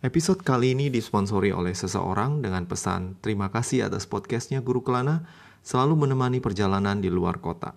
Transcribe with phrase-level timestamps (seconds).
[0.00, 5.28] Episode kali ini disponsori oleh seseorang dengan pesan terima kasih atas podcastnya Guru Kelana
[5.60, 7.76] selalu menemani perjalanan di luar kota.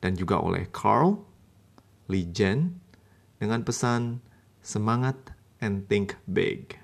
[0.00, 1.20] Dan juga oleh Carl,
[2.08, 2.80] Lee Jen,
[3.36, 4.24] dengan pesan
[4.64, 5.20] semangat
[5.60, 6.80] and think big.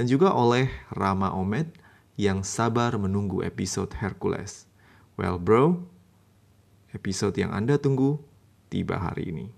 [0.00, 1.68] Dan juga oleh Rama Omed
[2.16, 4.64] yang sabar menunggu episode Hercules.
[5.20, 5.84] Well bro,
[6.96, 8.16] episode yang Anda tunggu
[8.72, 9.52] tiba hari ini.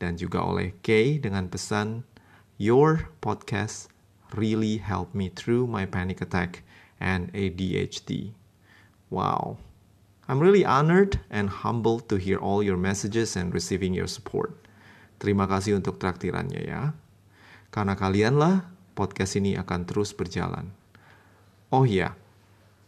[0.00, 2.15] Dan juga oleh Kay dengan pesan
[2.56, 3.92] Your podcast
[4.32, 6.64] really helped me through my panic attack
[6.96, 8.32] and ADHD.
[9.12, 9.60] Wow.
[10.24, 14.56] I'm really honored and humbled to hear all your messages and receiving your support.
[15.20, 16.96] Terima kasih untuk traktirannya ya.
[17.68, 18.64] Karena kalianlah
[18.96, 20.72] podcast ini akan terus berjalan.
[21.68, 22.16] Oh ya,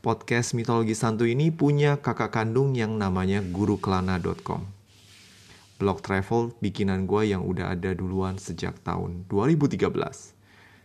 [0.01, 4.78] podcast Mitologi Santu ini punya kakak kandung yang namanya gurukelana.com
[5.79, 9.87] blog travel bikinan gue yang udah ada duluan sejak tahun 2013.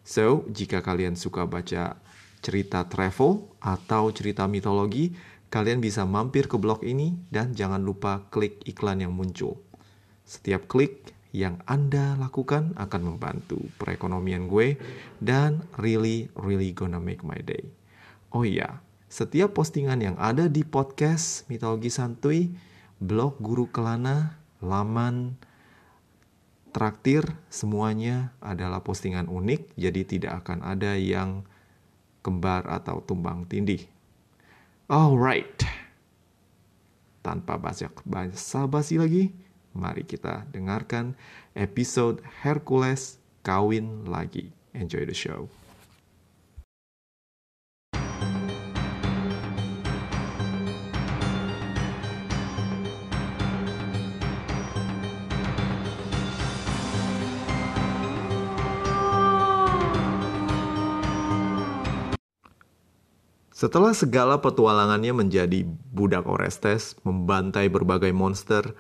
[0.06, 1.98] So, jika kalian suka baca
[2.44, 5.16] cerita travel atau cerita mitologi,
[5.50, 9.58] kalian bisa mampir ke blog ini dan jangan lupa klik iklan yang muncul.
[10.24, 14.78] Setiap klik yang Anda lakukan akan membantu perekonomian gue
[15.18, 17.74] dan really really gonna make my day.
[18.30, 22.54] Oh iya, setiap postingan yang ada di podcast Mitologi Santuy,
[23.02, 25.36] blog Guru Kelana, laman
[26.74, 31.46] traktir semuanya adalah postingan unik, jadi tidak akan ada yang
[32.26, 33.86] kembar atau tumbang tindih.
[34.90, 35.64] Alright,
[37.22, 37.62] tanpa
[38.04, 39.30] basa-basi lagi,
[39.76, 41.14] mari kita dengarkan
[41.54, 44.50] episode Hercules Kawin Lagi.
[44.74, 45.46] Enjoy the show.
[63.64, 65.64] Setelah segala petualangannya menjadi
[65.96, 68.76] budak Orestes, membantai berbagai monster,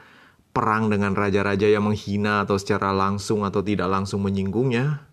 [0.52, 5.08] perang dengan raja-raja yang menghina atau secara langsung atau tidak langsung menyinggungnya,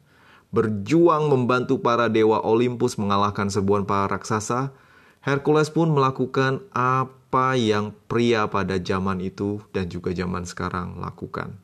[0.50, 4.74] berjuang membantu para dewa Olympus mengalahkan sebuah para raksasa,
[5.22, 11.54] Hercules pun melakukan apa yang pria pada zaman itu dan juga zaman sekarang lakukan.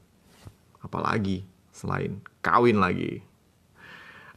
[0.79, 1.43] Apalagi
[1.75, 3.27] selain kawin lagi.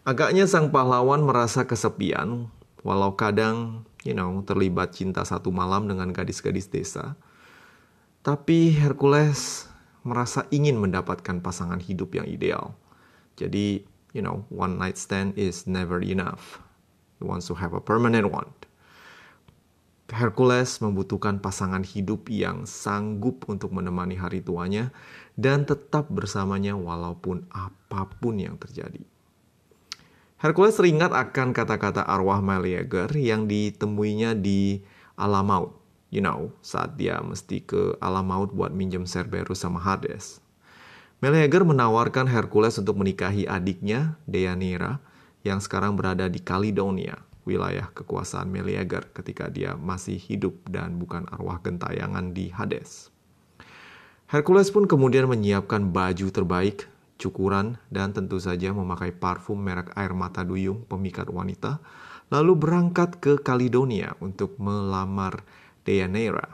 [0.09, 2.49] Agaknya sang pahlawan merasa kesepian
[2.81, 7.19] Walau kadang, you know, terlibat cinta satu malam dengan gadis-gadis desa,
[8.23, 9.67] tapi Hercules
[10.07, 12.75] merasa ingin mendapatkan pasangan hidup yang ideal.
[13.35, 13.83] Jadi,
[14.15, 16.63] you know, one night stand is never enough.
[17.19, 18.47] He wants to have a permanent one.
[20.09, 24.89] Hercules membutuhkan pasangan hidup yang sanggup untuk menemani hari tuanya
[25.37, 29.05] dan tetap bersamanya walaupun apa pun yang terjadi.
[30.39, 34.79] Hercules teringat akan kata-kata arwah Meleager yang ditemuinya di
[35.19, 35.75] alam maut.
[36.15, 40.39] You know, saat dia mesti ke alam maut buat minjem Cerberus sama Hades.
[41.19, 45.03] Meleager menawarkan Hercules untuk menikahi adiknya, Deianira,
[45.43, 51.59] yang sekarang berada di Caledonia, wilayah kekuasaan Meleager ketika dia masih hidup dan bukan arwah
[51.59, 53.11] gentayangan di Hades.
[54.31, 56.87] Hercules pun kemudian menyiapkan baju terbaik
[57.19, 61.83] cukuran, dan tentu saja memakai parfum merek air mata duyung pemikat wanita,
[62.31, 65.43] lalu berangkat ke Caledonia untuk melamar
[65.83, 66.47] Deianira.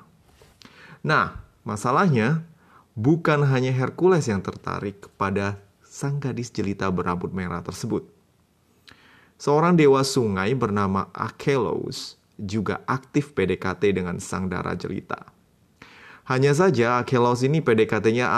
[1.05, 2.41] Nah, masalahnya
[2.97, 8.09] bukan hanya Hercules yang tertarik pada sang gadis jelita berambut merah tersebut.
[9.35, 15.27] Seorang dewa sungai bernama Achelos juga aktif PDKT dengan sang dara jelita.
[16.25, 18.31] Hanya saja Achelos ini PDKT-nya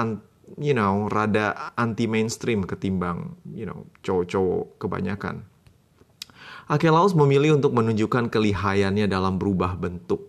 [0.55, 5.43] you know, rada anti mainstream ketimbang, you know, cowok-cowok kebanyakan.
[6.67, 10.27] Akelaus memilih untuk menunjukkan kelihayannya dalam berubah bentuk.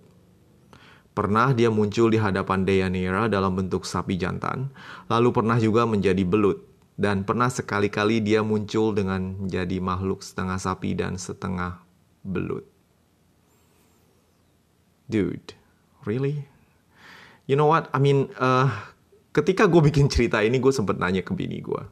[1.14, 4.70] Pernah dia muncul di hadapan Deianira dalam bentuk sapi jantan,
[5.10, 6.62] lalu pernah juga menjadi belut,
[6.94, 11.82] dan pernah sekali-kali dia muncul dengan menjadi makhluk setengah sapi dan setengah
[12.22, 12.62] belut.
[15.10, 15.59] Dude,
[16.06, 16.47] really?
[17.50, 17.91] You know what?
[17.91, 18.71] I mean, uh,
[19.38, 21.82] ketika gue bikin cerita ini gue sempet nanya ke bini gue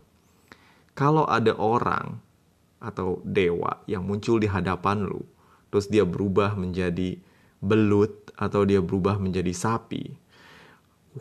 [0.98, 2.18] kalau ada orang
[2.82, 5.22] atau dewa yang muncul di hadapan lu
[5.70, 7.16] terus dia berubah menjadi
[7.62, 10.26] belut atau dia berubah menjadi sapi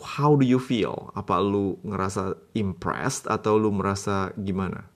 [0.02, 1.12] how do you feel?
[1.16, 4.88] Apa lu ngerasa impressed atau lu merasa gimana?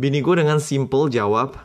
[0.00, 1.60] Bini gue dengan simple jawab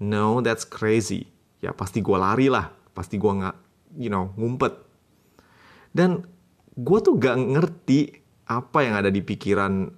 [0.00, 1.28] no that's crazy.
[1.60, 3.56] Ya pasti gue lari lah pasti gue nggak
[4.00, 4.72] you know ngumpet.
[5.92, 6.24] Dan
[6.76, 8.12] gue tuh gak ngerti
[8.46, 9.88] apa yang ada di pikiran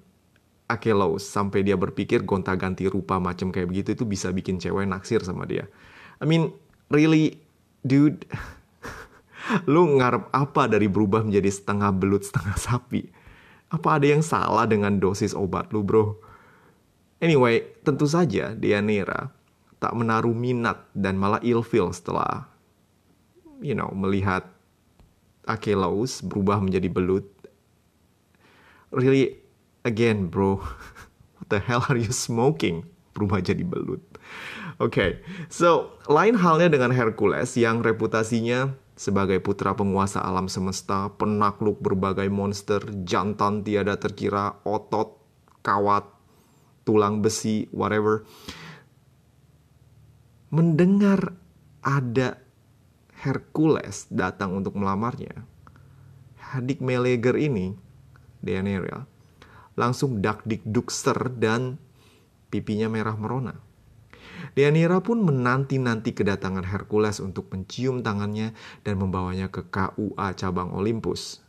[0.68, 5.48] Akelos sampai dia berpikir gonta-ganti rupa macam kayak begitu itu bisa bikin cewek naksir sama
[5.48, 5.64] dia.
[6.20, 6.52] I mean,
[6.92, 7.40] really,
[7.80, 8.28] dude,
[9.72, 13.08] lu ngarep apa dari berubah menjadi setengah belut setengah sapi?
[13.72, 16.20] Apa ada yang salah dengan dosis obat lu, bro?
[17.24, 19.32] Anyway, tentu saja Dianira
[19.80, 22.44] tak menaruh minat dan malah ilfil setelah,
[23.64, 24.44] you know, melihat
[25.48, 27.24] Akelos berubah menjadi belut.
[28.92, 29.40] Really,
[29.88, 30.60] again, bro,
[31.40, 32.84] what the hell are you smoking?
[33.16, 34.04] Berubah jadi belut.
[34.78, 35.10] Oke, okay.
[35.50, 42.82] so lain halnya dengan Hercules yang reputasinya sebagai putra penguasa alam semesta, penakluk berbagai monster,
[43.06, 45.18] jantan tiada terkira, otot,
[45.62, 46.02] kawat,
[46.82, 48.26] tulang besi, whatever.
[50.50, 51.38] Mendengar
[51.82, 52.42] ada
[53.18, 55.42] Hercules datang untuk melamarnya,
[56.38, 57.74] Hadik Meleger ini,
[58.38, 59.10] Deianira,
[59.74, 61.82] langsung dak dik dukster dan
[62.54, 63.58] pipinya merah merona.
[64.54, 68.54] Deianira pun menanti-nanti kedatangan Hercules untuk mencium tangannya
[68.86, 71.42] dan membawanya ke KUA cabang Olympus.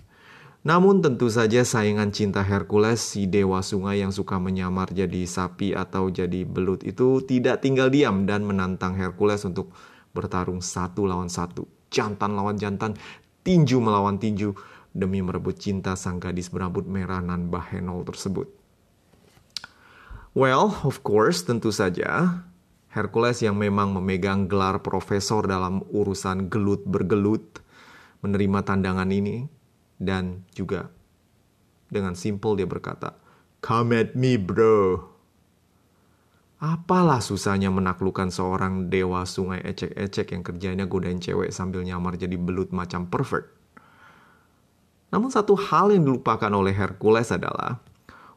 [0.59, 6.11] Namun tentu saja saingan cinta Hercules, si dewa sungai yang suka menyamar jadi sapi atau
[6.11, 9.71] jadi belut itu tidak tinggal diam dan menantang Hercules untuk
[10.13, 11.65] bertarung satu lawan satu.
[11.89, 12.93] Jantan lawan jantan,
[13.41, 14.53] tinju melawan tinju
[14.93, 18.49] demi merebut cinta sang gadis berambut merah nan bahenol tersebut.
[20.37, 22.45] Well, of course, tentu saja
[22.89, 27.61] Hercules yang memang memegang gelar profesor dalam urusan gelut bergelut
[28.21, 29.45] menerima tandangan ini
[29.97, 30.89] dan juga
[31.89, 33.17] dengan simple dia berkata,
[33.61, 35.18] "Come at me, bro."
[36.59, 42.75] Apalah susahnya menaklukkan seorang dewa sungai ecek-ecek yang kerjanya godain cewek sambil nyamar jadi belut
[42.75, 43.47] macam pervert.
[45.07, 47.79] Namun satu hal yang dilupakan oleh Hercules adalah,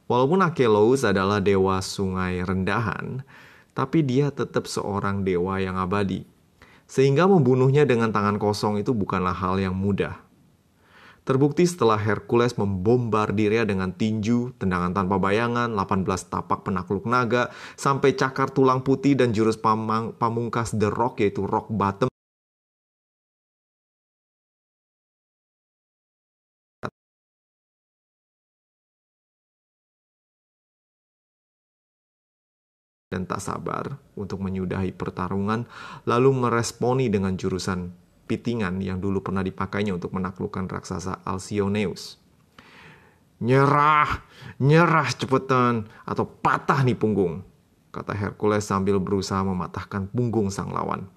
[0.06, 3.26] walaupun Akelos adalah dewa sungai rendahan,
[3.74, 6.22] tapi dia tetap seorang dewa yang abadi.
[6.86, 10.14] Sehingga membunuhnya dengan tangan kosong itu bukanlah hal yang mudah.
[11.22, 18.50] Terbukti setelah Hercules membombardirnya dengan tinju, tendangan tanpa bayangan, 18 tapak penakluk naga, sampai cakar
[18.50, 22.10] tulang putih dan jurus pamang, pamungkas The Rock yaitu Rock Bottom.
[33.12, 35.68] dan tak sabar untuk menyudahi pertarungan,
[36.08, 38.01] lalu meresponi dengan jurusan
[38.32, 42.16] pitingan yang dulu pernah dipakainya untuk menaklukkan raksasa Alcyoneus.
[43.44, 44.24] Nyerah,
[44.56, 47.44] nyerah cepetan, atau patah nih punggung,
[47.92, 51.12] kata Hercules sambil berusaha mematahkan punggung sang lawan.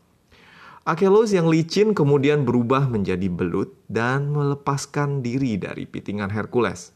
[0.84, 6.92] Akelos yang licin kemudian berubah menjadi belut dan melepaskan diri dari pitingan Hercules.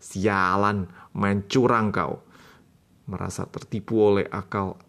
[0.00, 2.24] Sialan, main curang kau.
[3.06, 4.80] Merasa tertipu oleh akal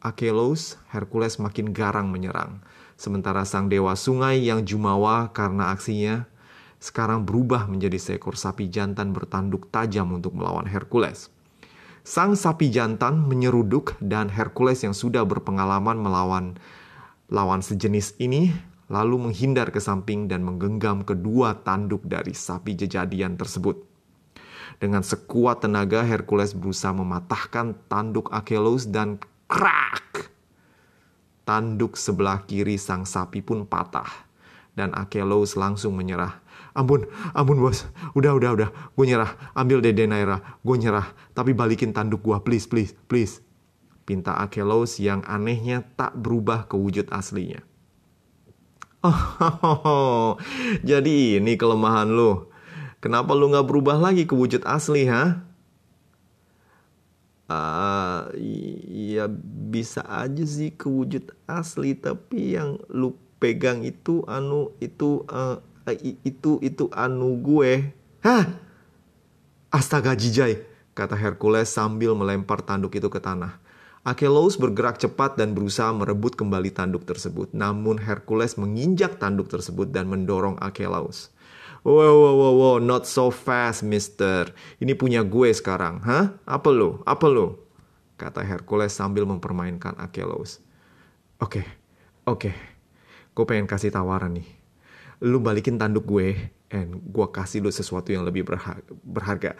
[0.00, 2.64] Akelos, Hercules makin garang menyerang.
[3.00, 6.28] Sementara sang dewa sungai yang jumawa karena aksinya
[6.84, 11.32] sekarang berubah menjadi seekor sapi jantan bertanduk tajam untuk melawan Hercules.
[12.04, 16.60] Sang sapi jantan menyeruduk dan Hercules yang sudah berpengalaman melawan
[17.32, 18.52] lawan sejenis ini
[18.92, 23.80] lalu menghindar ke samping dan menggenggam kedua tanduk dari sapi jejadian tersebut.
[24.76, 29.16] Dengan sekuat tenaga Hercules berusaha mematahkan tanduk Achelos dan
[29.48, 30.28] krak!
[31.44, 34.08] Tanduk sebelah kiri sang sapi pun patah.
[34.76, 36.38] Dan Akelos langsung menyerah.
[36.70, 37.90] Ampun, ampun bos.
[38.14, 38.70] Udah, udah, udah.
[38.94, 39.34] Gue nyerah.
[39.58, 40.40] Ambil Dede Naira.
[40.62, 41.10] Gue nyerah.
[41.34, 42.38] Tapi balikin tanduk gue.
[42.46, 43.42] Please, please, please.
[44.06, 47.62] Pinta Akelos yang anehnya tak berubah ke wujud aslinya.
[49.00, 50.36] Oh,
[50.88, 52.52] jadi ini kelemahan lo.
[53.00, 55.50] Kenapa lu gak berubah lagi ke wujud asli, ha?
[57.50, 58.30] uh,
[58.86, 59.26] ya
[59.70, 65.62] bisa aja sih kewujud asli tapi yang lu pegang itu anu itu uh,
[66.26, 67.94] itu itu anu gue
[68.26, 68.50] hah
[69.70, 70.60] astaga jijai
[70.92, 73.62] kata Hercules sambil melempar tanduk itu ke tanah
[74.00, 77.52] Akelos bergerak cepat dan berusaha merebut kembali tanduk tersebut.
[77.52, 81.28] Namun Hercules menginjak tanduk tersebut dan mendorong Akelos.
[81.84, 84.56] Wow, wow, wow, wow, not so fast, mister.
[84.80, 86.32] Ini punya gue sekarang, hah?
[86.48, 87.04] Apa lo?
[87.04, 87.60] Apa lo?
[88.20, 90.60] Kata Hercules sambil mempermainkan Achelos.
[91.40, 91.66] Oke, okay,
[92.28, 92.52] oke.
[92.52, 92.54] Okay.
[93.32, 94.44] Gue pengen kasih tawaran nih.
[95.24, 96.36] Lu balikin tanduk gue,
[96.68, 98.84] and gue kasih lu sesuatu yang lebih berharga.
[99.00, 99.50] berharga.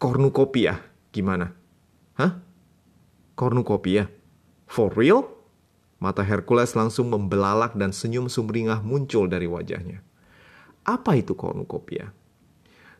[0.00, 0.80] Kornukopia,
[1.12, 1.52] gimana?
[2.16, 2.40] Hah?
[3.36, 4.08] Kornukopia?
[4.64, 5.28] For real?
[6.00, 10.00] Mata Hercules langsung membelalak dan senyum sumringah muncul dari wajahnya.
[10.84, 12.12] Apa itu kornukopia?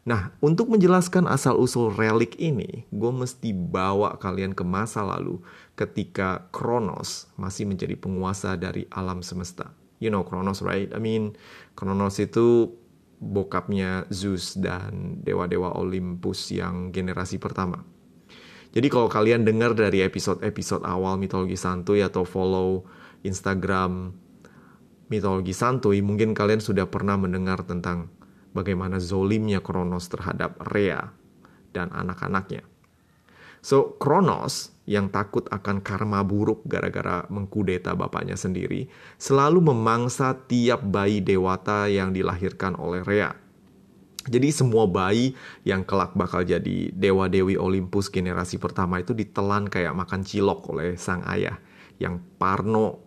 [0.06, 5.42] Nah, untuk menjelaskan asal-usul relik ini, gue mesti bawa kalian ke masa lalu
[5.75, 9.75] ketika Kronos masih menjadi penguasa dari alam semesta.
[9.98, 10.86] You know Kronos, right?
[10.94, 11.34] I mean,
[11.75, 12.70] Kronos itu
[13.18, 17.82] bokapnya Zeus dan dewa-dewa Olympus yang generasi pertama.
[18.70, 22.86] Jadi kalau kalian dengar dari episode-episode awal mitologi santuy atau follow
[23.26, 24.14] Instagram
[25.10, 28.12] mitologi santuy, mungkin kalian sudah pernah mendengar tentang
[28.56, 31.12] bagaimana zolimnya Kronos terhadap Rhea
[31.76, 32.64] dan anak-anaknya.
[33.60, 38.88] So, Kronos yang takut akan karma buruk gara-gara mengkudeta bapaknya sendiri,
[39.20, 43.34] selalu memangsa tiap bayi dewata yang dilahirkan oleh Rhea.
[44.26, 50.26] Jadi semua bayi yang kelak bakal jadi dewa-dewi Olympus generasi pertama itu ditelan kayak makan
[50.26, 51.62] cilok oleh sang ayah
[52.02, 53.06] yang parno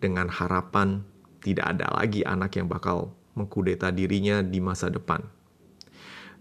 [0.00, 1.04] dengan harapan
[1.44, 5.22] tidak ada lagi anak yang bakal mengkudeta dirinya di masa depan.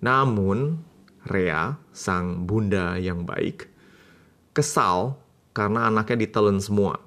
[0.02, 0.82] Namun,
[1.28, 3.70] Rea, sang bunda yang baik,
[4.56, 5.22] kesal
[5.54, 7.02] karena anaknya ditelan semua.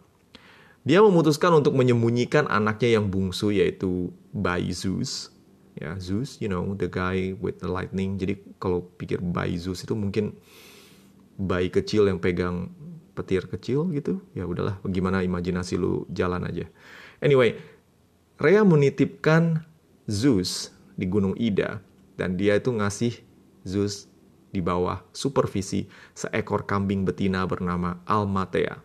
[0.81, 5.29] Dia memutuskan untuk menyembunyikan anaknya yang bungsu yaitu bayi Zeus.
[5.79, 8.17] Ya, Zeus, you know, the guy with the lightning.
[8.17, 10.35] Jadi kalau pikir bayi Zeus itu mungkin
[11.41, 12.73] bayi kecil yang pegang
[13.13, 14.25] petir kecil gitu.
[14.33, 16.65] Ya udahlah, bagaimana imajinasi lu jalan aja.
[17.21, 17.61] Anyway,
[18.41, 19.69] Rea menitipkan
[20.11, 21.79] Zeus di Gunung Ida
[22.19, 23.23] dan dia itu ngasih
[23.63, 24.11] Zeus
[24.51, 25.87] di bawah supervisi
[26.19, 28.83] seekor kambing betina bernama Almatea.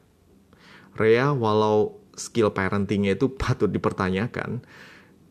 [0.93, 4.61] Rea walau skill parentingnya itu patut dipertanyakan,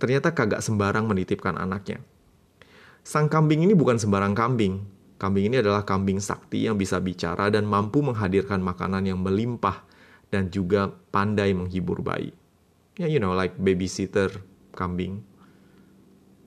[0.03, 2.03] ternyata kagak sembarang menitipkan anaknya.
[3.07, 4.83] Sang kambing ini bukan sembarang kambing.
[5.15, 9.87] Kambing ini adalah kambing sakti yang bisa bicara dan mampu menghadirkan makanan yang melimpah
[10.35, 12.35] dan juga pandai menghibur bayi.
[12.99, 14.43] Ya, you know, like babysitter
[14.75, 15.23] kambing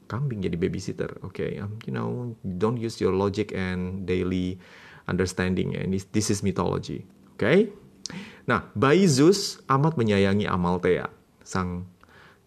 [0.08, 1.12] kambing jadi babysitter.
[1.22, 1.52] Oke, okay?
[1.60, 4.58] um, you know, don't use your logic and daily
[5.06, 5.76] understanding.
[5.76, 7.06] And this, this is mythology.
[7.36, 7.40] Oke.
[7.40, 7.60] Okay?
[8.48, 11.12] Nah, bayi Zeus amat menyayangi Amalthea,
[11.44, 11.84] sang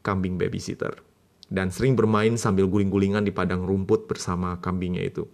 [0.01, 0.97] kambing babysitter,
[1.53, 5.29] dan sering bermain sambil guling-gulingan di padang rumput bersama kambingnya itu.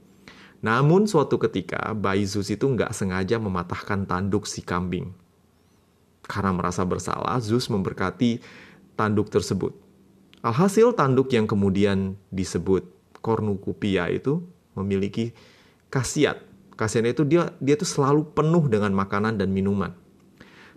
[0.67, 5.15] Namun suatu ketika bayi Zeus itu nggak sengaja mematahkan tanduk si kambing.
[6.27, 8.43] Karena merasa bersalah, Zeus memberkati
[8.99, 9.86] tanduk tersebut.
[10.47, 12.87] Alhasil tanduk yang kemudian disebut
[13.19, 14.47] cornucopia itu
[14.79, 15.35] memiliki
[15.91, 16.39] khasiat.
[16.79, 19.91] Khasiatnya itu dia dia tuh selalu penuh dengan makanan dan minuman.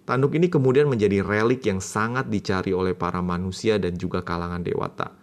[0.10, 5.14] Tanduk ini kemudian menjadi relik yang sangat dicari oleh para manusia dan juga kalangan dewata.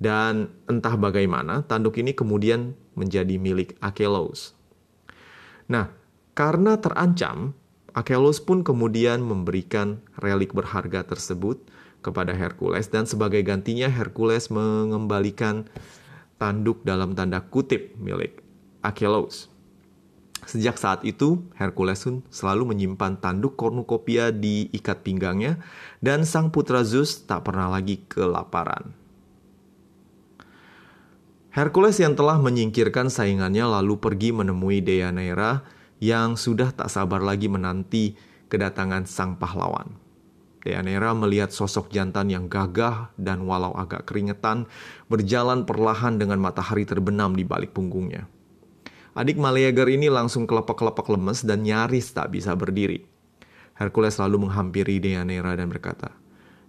[0.00, 4.56] Dan entah bagaimana, tanduk ini kemudian menjadi milik Akelos.
[5.68, 5.92] Nah,
[6.32, 7.52] karena terancam,
[7.92, 11.60] Akelos pun kemudian memberikan relik berharga tersebut
[12.00, 15.68] kepada Hercules dan sebagai gantinya Hercules mengembalikan
[16.40, 18.40] tanduk dalam tanda kutip milik
[18.80, 19.52] Achilles.
[20.48, 25.60] Sejak saat itu, Hercules pun selalu menyimpan tanduk cornucopia di ikat pinggangnya
[26.00, 28.96] dan sang putra Zeus tak pernah lagi kelaparan.
[31.50, 35.66] Hercules yang telah menyingkirkan saingannya lalu pergi menemui Deianira
[36.00, 38.16] yang sudah tak sabar lagi menanti
[38.48, 40.09] kedatangan sang pahlawan.
[40.60, 44.68] Deanira melihat sosok jantan yang gagah dan walau agak keringetan,
[45.08, 48.28] berjalan perlahan dengan matahari terbenam di balik punggungnya.
[49.16, 53.08] Adik Maleager ini langsung kelepek-kelepek lemes dan nyaris tak bisa berdiri.
[53.74, 56.12] Hercules lalu menghampiri Deanira dan berkata,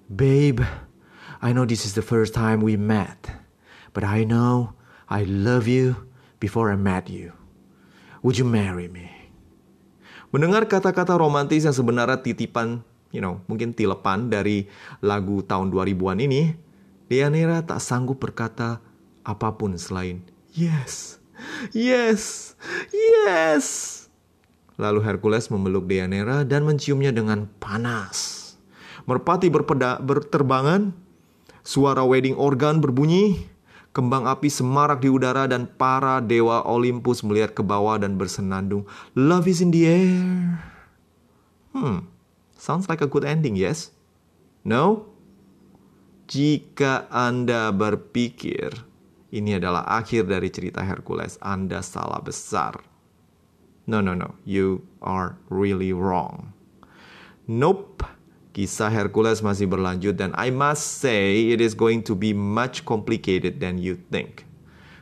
[0.08, 0.64] Babe,
[1.44, 3.28] I know this is the first time we met,
[3.92, 4.74] but I know
[5.12, 6.08] I love you
[6.40, 7.36] before I met you.
[8.24, 9.12] Would you marry me?
[10.32, 14.68] Mendengar kata-kata romantis yang sebenarnya titipan you know, mungkin tilepan dari
[15.04, 16.56] lagu tahun 2000-an ini,
[17.12, 18.80] Deanira tak sanggup berkata
[19.22, 20.24] apa pun selain
[20.56, 21.20] yes,
[21.72, 22.54] yes,
[22.92, 23.66] yes.
[24.80, 28.40] Lalu Hercules memeluk Deanira dan menciumnya dengan panas.
[29.06, 30.94] Merpati berpeda, berterbangan,
[31.62, 33.46] suara wedding organ berbunyi,
[33.92, 38.88] kembang api semarak di udara dan para dewa Olympus melihat ke bawah dan bersenandung.
[39.14, 40.26] Love is in the air.
[41.76, 42.08] Hmm,
[42.62, 43.90] Sounds like a good ending, yes?
[44.62, 45.10] No?
[46.30, 48.86] Jika Anda berpikir
[49.34, 52.86] ini adalah akhir dari cerita Hercules, Anda salah besar.
[53.90, 54.38] No, no, no.
[54.46, 56.54] You are really wrong.
[57.50, 58.06] Nope.
[58.54, 63.58] Kisah Hercules masih berlanjut dan I must say it is going to be much complicated
[63.58, 64.46] than you think.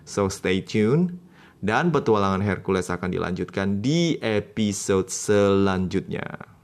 [0.08, 1.18] So stay tuned
[1.60, 6.59] dan petualangan Hercules akan dilanjutkan di episode selanjutnya.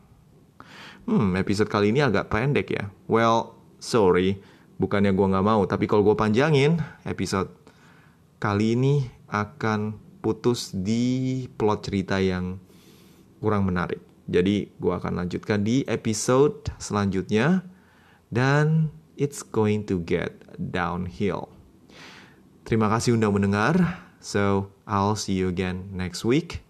[1.06, 2.90] Hmm, episode kali ini agak pendek ya.
[3.06, 4.42] Well, sorry.
[4.82, 7.48] Bukannya gue nggak mau, tapi kalau gue panjangin, episode
[8.42, 12.60] kali ini akan putus di plot cerita yang
[13.40, 14.02] kurang menarik.
[14.26, 17.62] Jadi gue akan lanjutkan di episode selanjutnya
[18.34, 21.54] dan it's going to get downhill.
[22.66, 24.02] Terima kasih udah mendengar.
[24.18, 26.66] So, I'll see you again next week.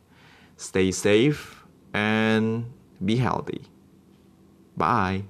[0.60, 1.64] Stay safe
[1.96, 2.68] and
[3.00, 3.75] be healthy.
[4.78, 5.24] Bye.